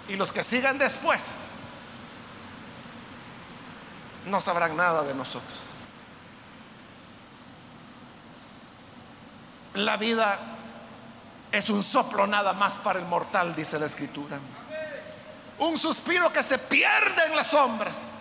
[0.07, 1.51] Y los que sigan después
[4.25, 5.67] no sabrán nada de nosotros.
[9.73, 10.39] La vida
[11.51, 14.39] es un soplo nada más para el mortal, dice la escritura.
[15.59, 18.13] Un suspiro que se pierde en las sombras.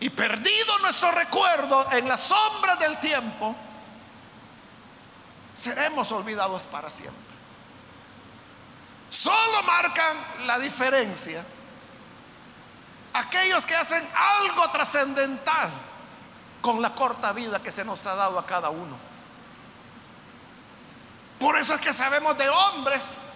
[0.00, 3.54] Y perdido nuestro recuerdo en las sombras del tiempo,
[5.52, 7.32] seremos olvidados para siempre.
[9.08, 11.44] Solo marcan la diferencia
[13.12, 15.70] aquellos que hacen algo trascendental
[16.60, 18.96] con la corta vida que se nos ha dado a cada uno.
[21.38, 23.28] Por eso es que sabemos de hombres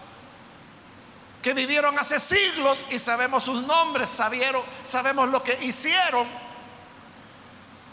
[1.42, 6.26] que vivieron hace siglos y sabemos sus nombres, sabieron, sabemos lo que hicieron.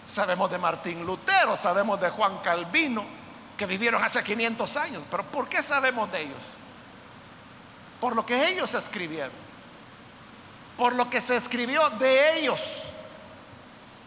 [0.06, 3.06] Sabemos de Martín Lutero, sabemos de Juan Calvino,
[3.58, 5.04] que vivieron hace 500 años.
[5.10, 6.40] Pero ¿por qué sabemos de ellos?
[8.00, 9.32] Por lo que ellos escribieron,
[10.78, 12.84] por lo que se escribió de ellos,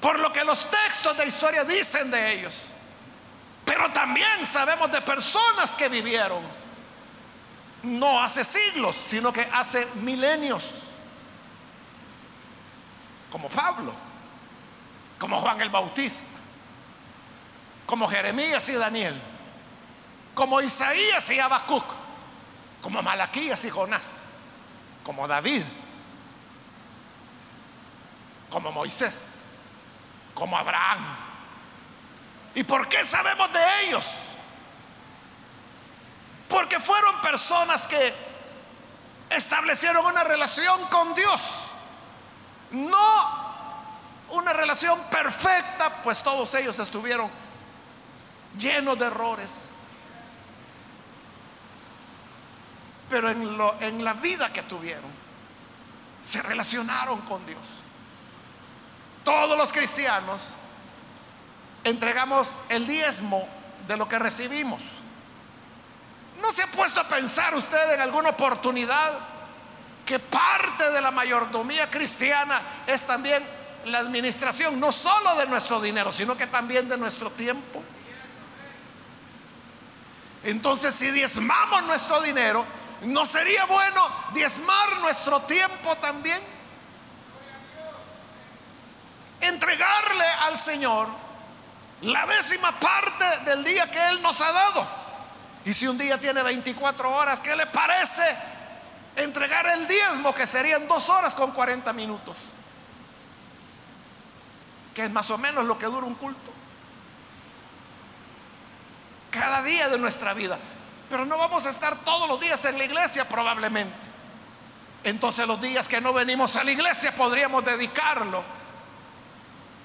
[0.00, 2.66] por lo que los textos de historia dicen de ellos.
[3.64, 6.42] Pero también sabemos de personas que vivieron,
[7.82, 10.70] no hace siglos, sino que hace milenios,
[13.30, 13.92] como Pablo,
[15.18, 16.38] como Juan el Bautista,
[17.87, 19.20] como Jeremías y Daniel
[20.37, 21.83] como Isaías y Habacuc,
[22.83, 24.25] como Malaquías y Jonás,
[25.03, 25.62] como David,
[28.51, 29.40] como Moisés,
[30.35, 31.16] como Abraham.
[32.55, 34.07] ¿Y por qué sabemos de ellos?
[36.51, 38.14] Porque fueron personas que
[39.31, 41.70] establecieron una relación con Dios.
[42.72, 43.46] No
[44.33, 47.31] una relación perfecta, pues todos ellos estuvieron
[48.59, 49.70] llenos de errores,
[53.08, 55.10] pero en, lo, en la vida que tuvieron,
[56.20, 57.60] se relacionaron con Dios.
[59.22, 60.54] Todos los cristianos
[61.84, 63.48] entregamos el diezmo
[63.86, 64.82] de lo que recibimos.
[66.40, 69.12] ¿No se ha puesto a pensar usted en alguna oportunidad
[70.04, 73.42] que parte de la mayordomía cristiana es también
[73.86, 77.82] la administración, no solo de nuestro dinero, sino que también de nuestro tiempo?
[80.42, 82.64] Entonces, si diezmamos nuestro dinero,
[83.03, 86.40] ¿No sería bueno diezmar nuestro tiempo también?
[89.40, 91.09] Entregarle al Señor
[92.01, 94.86] la décima parte del día que Él nos ha dado.
[95.64, 98.22] Y si un día tiene 24 horas, ¿qué le parece
[99.16, 102.36] entregar el diezmo que serían dos horas con 40 minutos?
[104.94, 106.53] Que es más o menos lo que dura un culto.
[109.30, 110.59] Cada día de nuestra vida.
[111.09, 113.94] Pero no vamos a estar todos los días en la iglesia probablemente.
[115.04, 118.42] Entonces los días que no venimos a la iglesia podríamos dedicarlo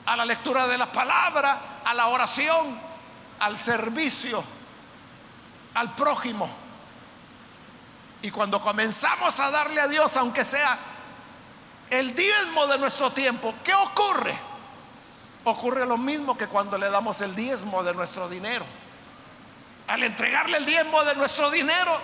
[0.06, 2.80] a la lectura de la palabra, a la oración,
[3.40, 4.44] al servicio,
[5.76, 6.50] al prójimo.
[8.24, 10.78] Y cuando comenzamos a darle a Dios, aunque sea
[11.90, 14.34] el diezmo de nuestro tiempo, ¿qué ocurre?
[15.44, 18.66] Ocurre lo mismo que cuando le damos el diezmo de nuestro dinero.
[19.88, 22.00] Al entregarle el diezmo de nuestro dinero,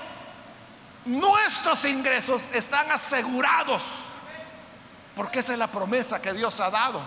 [1.05, 3.81] nuestros ingresos están asegurados,
[5.15, 7.01] porque esa es la promesa que Dios ha dado.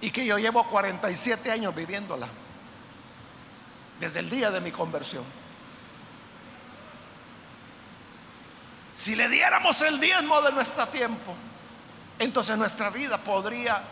[0.00, 2.28] Y que yo llevo 47 años viviéndola,
[3.98, 5.24] desde el día de mi conversión.
[8.94, 11.34] Si le diéramos el diezmo de nuestro tiempo,
[12.20, 13.82] entonces nuestra vida podría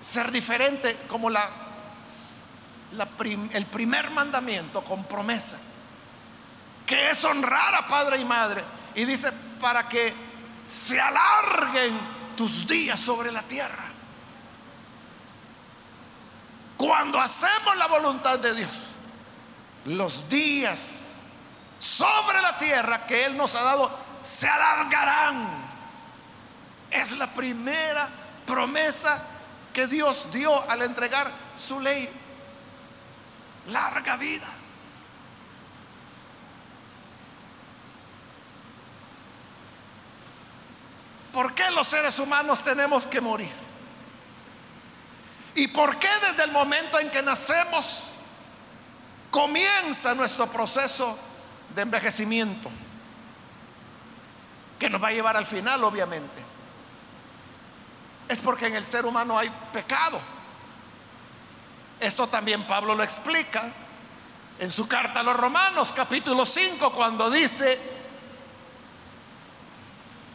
[0.00, 5.58] ser diferente como el primer mandamiento con promesa,
[6.86, 8.62] que es honrar a padre y madre.
[8.94, 10.14] Y dice, para que
[10.64, 11.98] se alarguen
[12.36, 13.84] tus días sobre la tierra.
[16.76, 18.84] Cuando hacemos la voluntad de Dios,
[19.86, 21.16] los días
[21.78, 23.90] sobre la tierra que Él nos ha dado
[24.22, 25.67] se alargarán.
[26.90, 28.08] Es la primera
[28.46, 29.22] promesa
[29.72, 32.08] que Dios dio al entregar su ley.
[33.68, 34.48] Larga vida.
[41.32, 43.52] ¿Por qué los seres humanos tenemos que morir?
[45.54, 48.10] ¿Y por qué desde el momento en que nacemos
[49.30, 51.18] comienza nuestro proceso
[51.74, 52.70] de envejecimiento?
[54.78, 56.47] Que nos va a llevar al final, obviamente
[58.28, 60.20] es porque en el ser humano hay pecado.
[61.98, 63.72] Esto también Pablo lo explica
[64.58, 67.78] en su carta a los Romanos, capítulo 5, cuando dice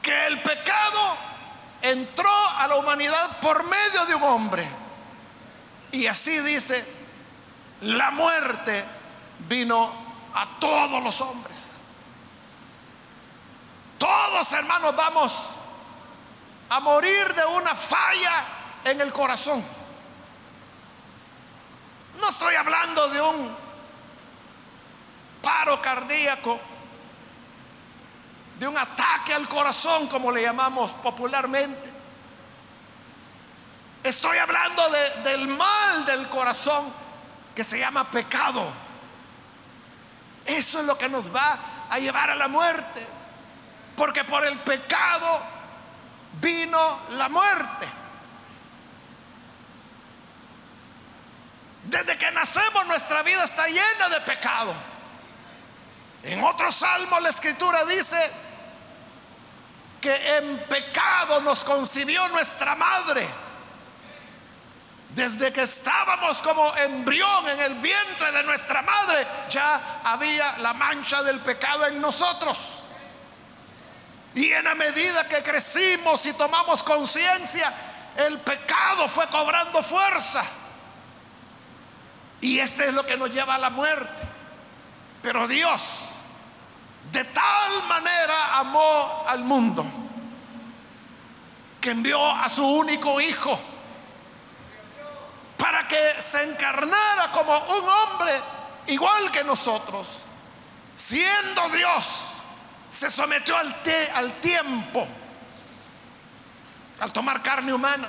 [0.01, 1.17] que el pecado
[1.81, 4.67] entró a la humanidad por medio de un hombre.
[5.91, 6.85] Y así dice,
[7.81, 8.83] la muerte
[9.47, 9.93] vino
[10.33, 11.77] a todos los hombres.
[13.97, 15.55] Todos hermanos vamos
[16.73, 18.45] a morir de una falla
[18.83, 19.63] en el corazón.
[22.19, 23.55] No estoy hablando de un
[25.39, 26.59] paro cardíaco,
[28.57, 31.91] de un ataque al corazón, como le llamamos popularmente.
[34.03, 34.89] Estoy hablando
[35.23, 36.91] del mal del corazón
[37.53, 38.65] que se llama pecado.
[40.43, 43.05] Eso es lo que nos va a llevar a la muerte.
[43.95, 45.53] Porque por el pecado
[46.41, 47.87] vino la muerte.
[51.83, 54.73] Desde que nacemos nuestra vida está llena de pecado.
[56.23, 58.31] En otro salmo la escritura dice
[59.99, 63.27] que en pecado nos concibió nuestra madre.
[65.09, 71.21] Desde que estábamos como embrión en el vientre de nuestra madre, ya había la mancha
[71.21, 72.83] del pecado en nosotros.
[74.35, 77.71] Y en la medida que crecimos y tomamos conciencia,
[78.17, 80.43] el pecado fue cobrando fuerza.
[82.41, 84.23] Y este es lo que nos lleva a la muerte.
[85.21, 86.09] Pero Dios
[87.11, 89.85] de tal manera amó al mundo
[91.79, 93.59] que envió a su único hijo
[95.57, 98.41] para que se encarnara como un hombre
[98.87, 100.07] igual que nosotros,
[100.95, 102.32] siendo Dios
[102.93, 103.75] se sometió al,
[104.13, 105.07] al tiempo,
[106.99, 108.07] al tomar carne humana.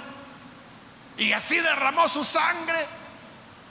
[1.16, 2.87] Y así derramó su sangre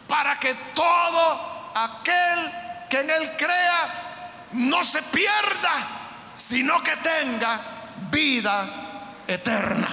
[0.07, 2.51] para que todo aquel
[2.89, 7.61] que en él crea no se pierda, sino que tenga
[8.09, 8.65] vida
[9.27, 9.89] eterna.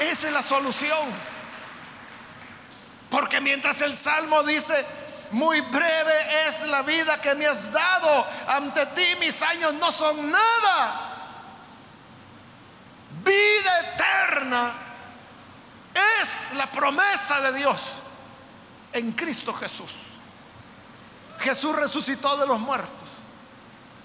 [0.00, 1.31] Esa es la solución.
[3.12, 4.86] Porque mientras el Salmo dice,
[5.32, 10.30] muy breve es la vida que me has dado, ante ti mis años no son
[10.30, 11.10] nada.
[13.22, 14.72] Vida eterna
[16.22, 17.98] es la promesa de Dios
[18.94, 19.92] en Cristo Jesús.
[21.38, 23.10] Jesús resucitó de los muertos.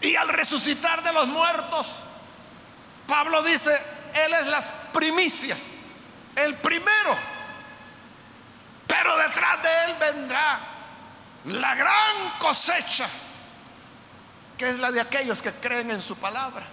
[0.02, 1.88] Y al resucitar de los muertos,
[3.08, 3.72] Pablo dice,
[4.26, 6.00] Él es las primicias,
[6.36, 7.37] el primero
[8.98, 10.60] pero detrás de él vendrá
[11.46, 13.08] la gran cosecha
[14.58, 16.66] que es la de aquellos que creen en su palabra.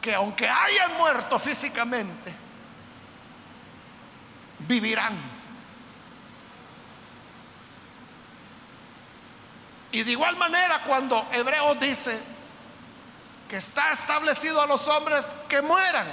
[0.00, 2.32] Que aunque hayan muerto físicamente,
[4.60, 5.14] vivirán.
[9.92, 12.18] Y de igual manera cuando Hebreos dice
[13.46, 16.06] que está establecido a los hombres que mueran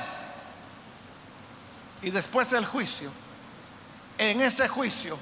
[2.03, 3.09] y después el juicio,
[4.17, 5.17] en ese juicio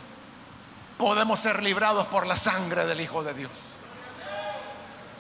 [0.98, 3.52] podemos ser librados por la sangre del Hijo de Dios.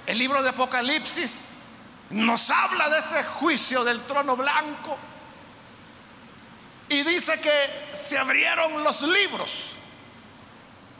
[0.05, 1.55] El libro de Apocalipsis
[2.09, 4.97] nos habla de ese juicio del trono blanco
[6.89, 9.77] y dice que se abrieron los libros.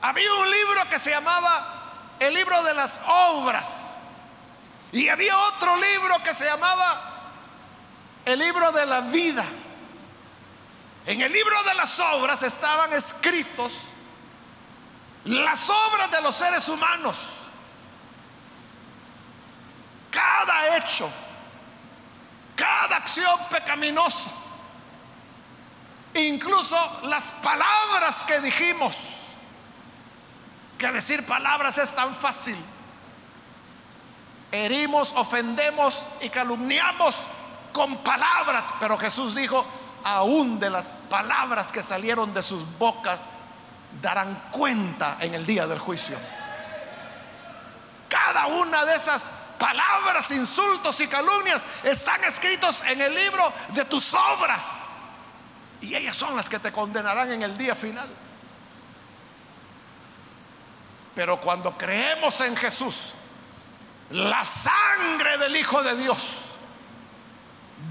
[0.02, 3.98] Había un libro que se llamaba el libro de las obras
[4.92, 7.12] y había otro libro que se llamaba
[8.26, 9.44] el libro de la vida.
[11.06, 13.74] En el libro de las obras estaban escritos
[15.26, 17.18] las obras de los seres humanos.
[20.10, 21.10] Cada hecho,
[22.56, 24.30] cada acción pecaminosa,
[26.16, 28.96] incluso las palabras que dijimos,
[30.78, 32.58] que decir palabras es tan fácil.
[34.52, 37.16] Herimos, ofendemos y calumniamos
[37.72, 39.66] con palabras, pero Jesús dijo,
[40.04, 43.28] aún de las palabras que salieron de sus bocas
[44.02, 46.18] darán cuenta en el día del juicio.
[48.08, 54.14] Cada una de esas palabras, insultos y calumnias están escritos en el libro de tus
[54.14, 54.98] obras.
[55.82, 58.08] Y ellas son las que te condenarán en el día final.
[61.16, 63.14] Pero cuando creemos en Jesús,
[64.12, 66.51] la sangre del Hijo de Dios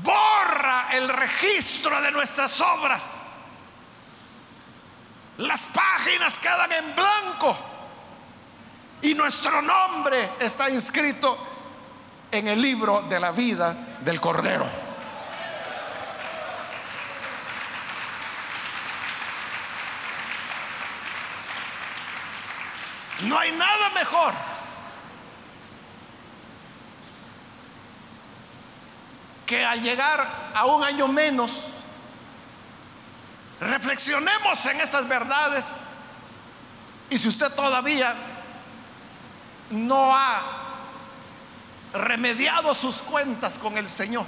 [0.03, 3.31] borra el registro de nuestras obras
[5.41, 7.57] las páginas quedan en blanco
[9.03, 11.39] y nuestro nombre está inscrito
[12.31, 14.67] en el libro de la vida del Cordero.
[23.23, 24.35] No hay nada mejor
[29.51, 31.67] que al llegar a un año menos
[33.61, 35.77] Reflexionemos en estas verdades.
[37.11, 38.15] Y si usted todavía
[39.71, 40.41] no ha
[41.93, 44.25] remediado sus cuentas con el Señor,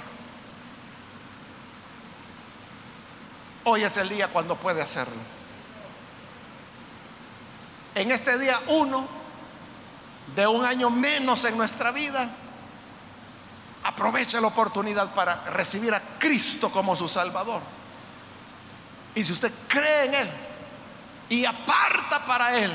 [3.63, 5.21] hoy es el día cuando puede hacerlo.
[7.95, 9.07] En este día uno
[10.35, 12.29] de un año menos en nuestra vida,
[13.83, 17.61] aprovecha la oportunidad para recibir a Cristo como su Salvador.
[19.15, 20.29] Y si usted cree en Él
[21.29, 22.71] y aparta para Él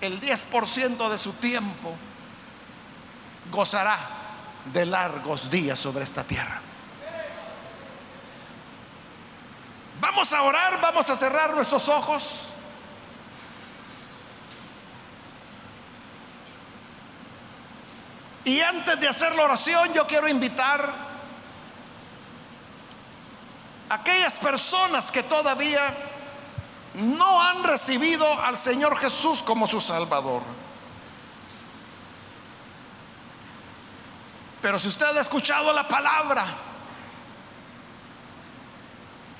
[0.00, 1.94] el 10% de su tiempo,
[3.50, 3.98] gozará
[4.72, 6.60] de largos días sobre esta tierra.
[10.00, 12.52] Vamos a orar, vamos a cerrar nuestros ojos.
[18.46, 20.88] Y antes de hacer la oración, yo quiero invitar
[23.88, 25.82] aquellas personas que todavía
[26.94, 30.42] no han recibido al Señor Jesús como su Salvador.
[34.62, 36.46] Pero si usted ha escuchado la palabra,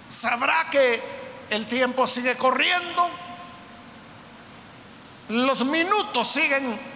[0.09, 1.01] sabrá que
[1.51, 3.09] el tiempo sigue corriendo,
[5.29, 6.96] los minutos siguen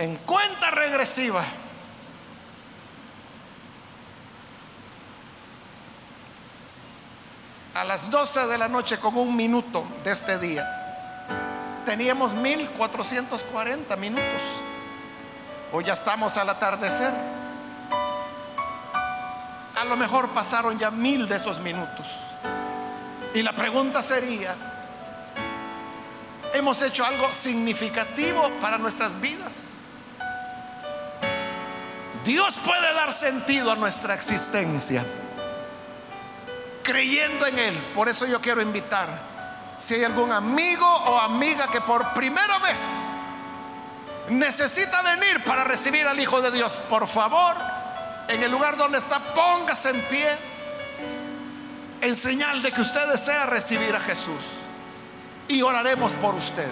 [0.00, 1.44] en cuenta regresiva.
[7.72, 10.66] a las 12 de la noche con un minuto de este día,
[11.86, 14.42] teníamos 1440 minutos.
[15.72, 17.10] Hoy ya estamos al atardecer.
[19.76, 22.06] A lo mejor pasaron ya mil de esos minutos.
[23.32, 24.54] Y la pregunta sería,
[26.52, 29.69] ¿hemos hecho algo significativo para nuestras vidas?
[32.24, 35.04] Dios puede dar sentido a nuestra existencia
[36.82, 37.78] creyendo en Él.
[37.94, 39.08] Por eso yo quiero invitar,
[39.78, 43.10] si hay algún amigo o amiga que por primera vez
[44.28, 47.54] necesita venir para recibir al Hijo de Dios, por favor,
[48.28, 50.38] en el lugar donde está, póngase en pie
[52.00, 54.40] en señal de que usted desea recibir a Jesús
[55.48, 56.68] y oraremos por usted.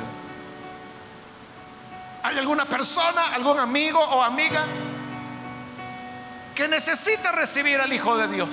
[2.22, 4.66] ¿Hay alguna persona, algún amigo o amiga
[6.58, 8.48] que necesita recibir al Hijo de Dios?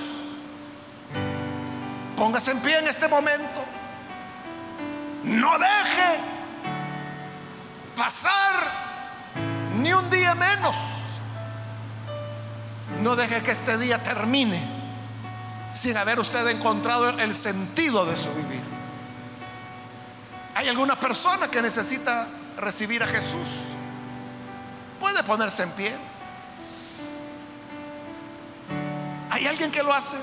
[2.16, 3.64] Póngase en pie en este momento.
[5.24, 6.20] No deje
[7.96, 8.54] pasar
[9.78, 10.76] ni un día menos.
[13.02, 14.62] No deje que este día termine
[15.72, 18.62] sin haber usted encontrado el sentido de su vivir.
[20.54, 23.48] ¿Hay alguna persona que necesita recibir a Jesús?
[25.00, 26.15] Puede ponerse en pie.
[29.36, 30.16] ¿Hay alguien que lo hace?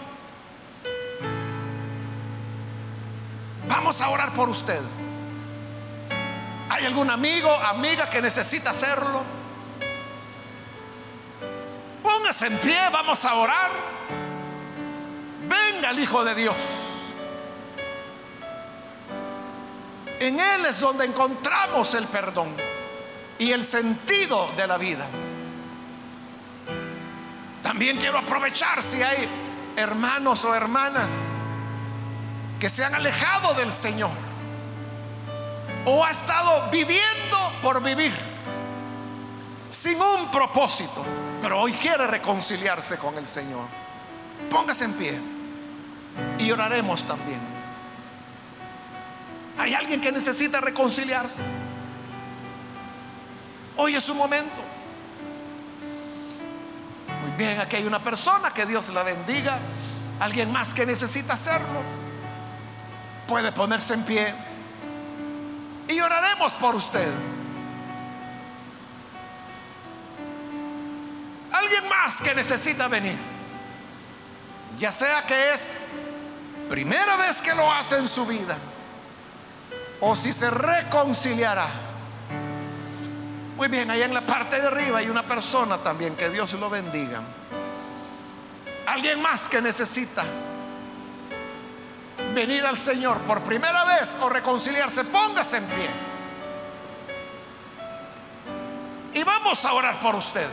[3.67, 4.81] Vamos a orar por usted.
[6.67, 9.21] ¿Hay algún amigo, amiga que necesita hacerlo?
[12.01, 13.69] Póngase en pie, vamos a orar.
[15.47, 16.57] Venga el Hijo de Dios.
[20.21, 22.55] En Él es donde encontramos el perdón
[23.37, 25.05] y el sentido de la vida.
[27.63, 29.27] También quiero aprovechar si hay
[29.75, 31.09] hermanos o hermanas
[32.59, 34.11] que se han alejado del Señor
[35.85, 38.13] o ha estado viviendo por vivir
[39.69, 41.03] sin un propósito,
[41.41, 43.65] pero hoy quiere reconciliarse con el Señor.
[44.49, 45.19] Póngase en pie
[46.37, 47.41] y oraremos también.
[49.57, 51.43] ¿Hay alguien que necesita reconciliarse?
[53.77, 54.62] Hoy es su momento.
[57.43, 59.59] Bien, aquí hay una persona, que Dios la bendiga.
[60.21, 61.81] Alguien más que necesita hacerlo.
[63.27, 64.33] Puede ponerse en pie
[65.89, 67.11] y oraremos por usted.
[71.51, 73.17] Alguien más que necesita venir,
[74.79, 75.79] ya sea que es
[76.69, 78.57] primera vez que lo hace en su vida,
[79.99, 81.67] o si se reconciliará.
[83.63, 86.69] Muy bien, ahí en la parte de arriba hay una persona también, que Dios lo
[86.69, 87.21] bendiga.
[88.85, 90.25] Alguien más que necesita
[92.35, 95.89] venir al Señor por primera vez o reconciliarse, póngase en pie.
[99.13, 100.49] Y vamos a orar por usted.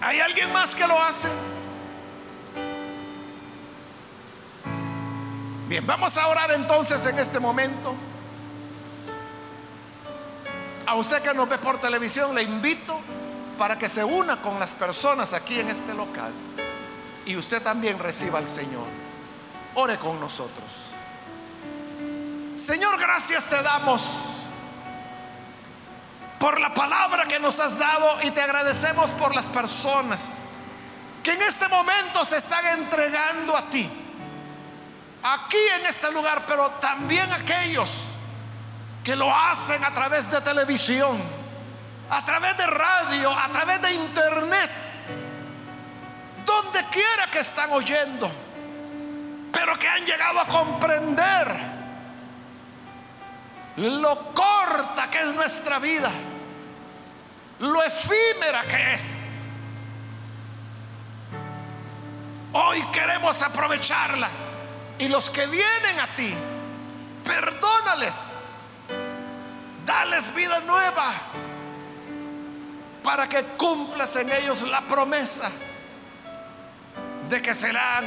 [0.00, 1.28] ¿Hay alguien más que lo hace?
[5.86, 7.94] Vamos a orar entonces en este momento.
[10.86, 12.98] A usted que nos ve por televisión, le invito
[13.58, 16.32] para que se una con las personas aquí en este local
[17.26, 18.86] y usted también reciba al Señor.
[19.74, 20.66] Ore con nosotros.
[22.56, 24.18] Señor, gracias te damos
[26.38, 30.38] por la palabra que nos has dado y te agradecemos por las personas
[31.22, 34.07] que en este momento se están entregando a ti.
[35.34, 38.04] Aquí en este lugar, pero también aquellos
[39.04, 41.20] que lo hacen a través de televisión
[42.10, 44.70] a través de radio, a través de internet,
[46.44, 48.30] donde quiera que están oyendo,
[49.52, 51.78] pero que han llegado a comprender
[53.76, 56.10] lo corta que es nuestra vida,
[57.60, 59.42] lo efímera que es.
[62.54, 64.28] Hoy queremos aprovecharla
[64.98, 66.34] y los que vienen a ti,
[67.24, 68.46] perdónales,
[69.86, 71.12] dales vida nueva
[73.02, 75.50] para que cumplas en ellos la promesa
[77.28, 78.04] de que serán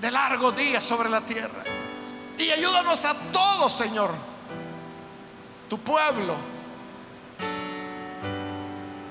[0.00, 1.62] de largos días sobre la tierra.
[2.38, 4.12] Y ayúdanos a todos, Señor,
[5.68, 6.34] tu pueblo,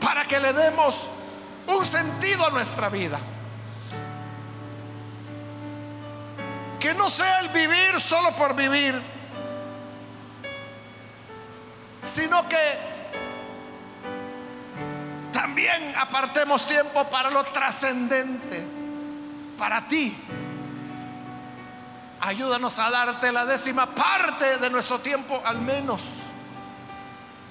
[0.01, 1.07] para que le demos
[1.67, 3.19] un sentido a nuestra vida.
[6.81, 8.99] Que no sea el vivir solo por vivir,
[12.01, 12.57] sino que
[15.31, 18.65] también apartemos tiempo para lo trascendente,
[19.59, 20.17] para ti.
[22.19, 26.01] Ayúdanos a darte la décima parte de nuestro tiempo al menos,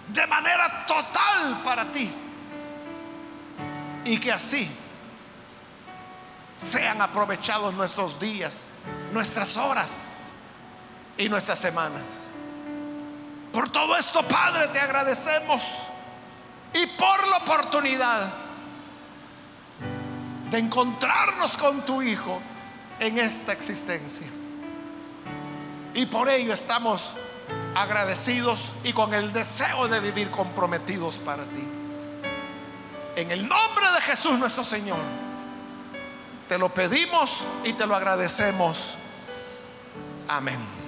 [0.09, 2.11] de manera total para ti.
[4.05, 4.80] Y que así
[6.61, 8.69] sean aprovechados nuestros días,
[9.13, 10.29] nuestras horas
[11.17, 12.25] y nuestras semanas.
[13.53, 15.63] Por todo esto, Padre, te agradecemos
[16.75, 18.31] y por la oportunidad
[20.51, 22.41] de encontrarnos con tu Hijo
[22.99, 24.27] en esta existencia.
[25.95, 27.15] Y por ello estamos
[27.75, 31.67] agradecidos y con el deseo de vivir comprometidos para ti.
[33.17, 34.99] En el nombre de Jesús nuestro Señor,
[36.51, 38.99] te lo pedimos y te lo agradecemos.
[40.27, 40.80] Amén.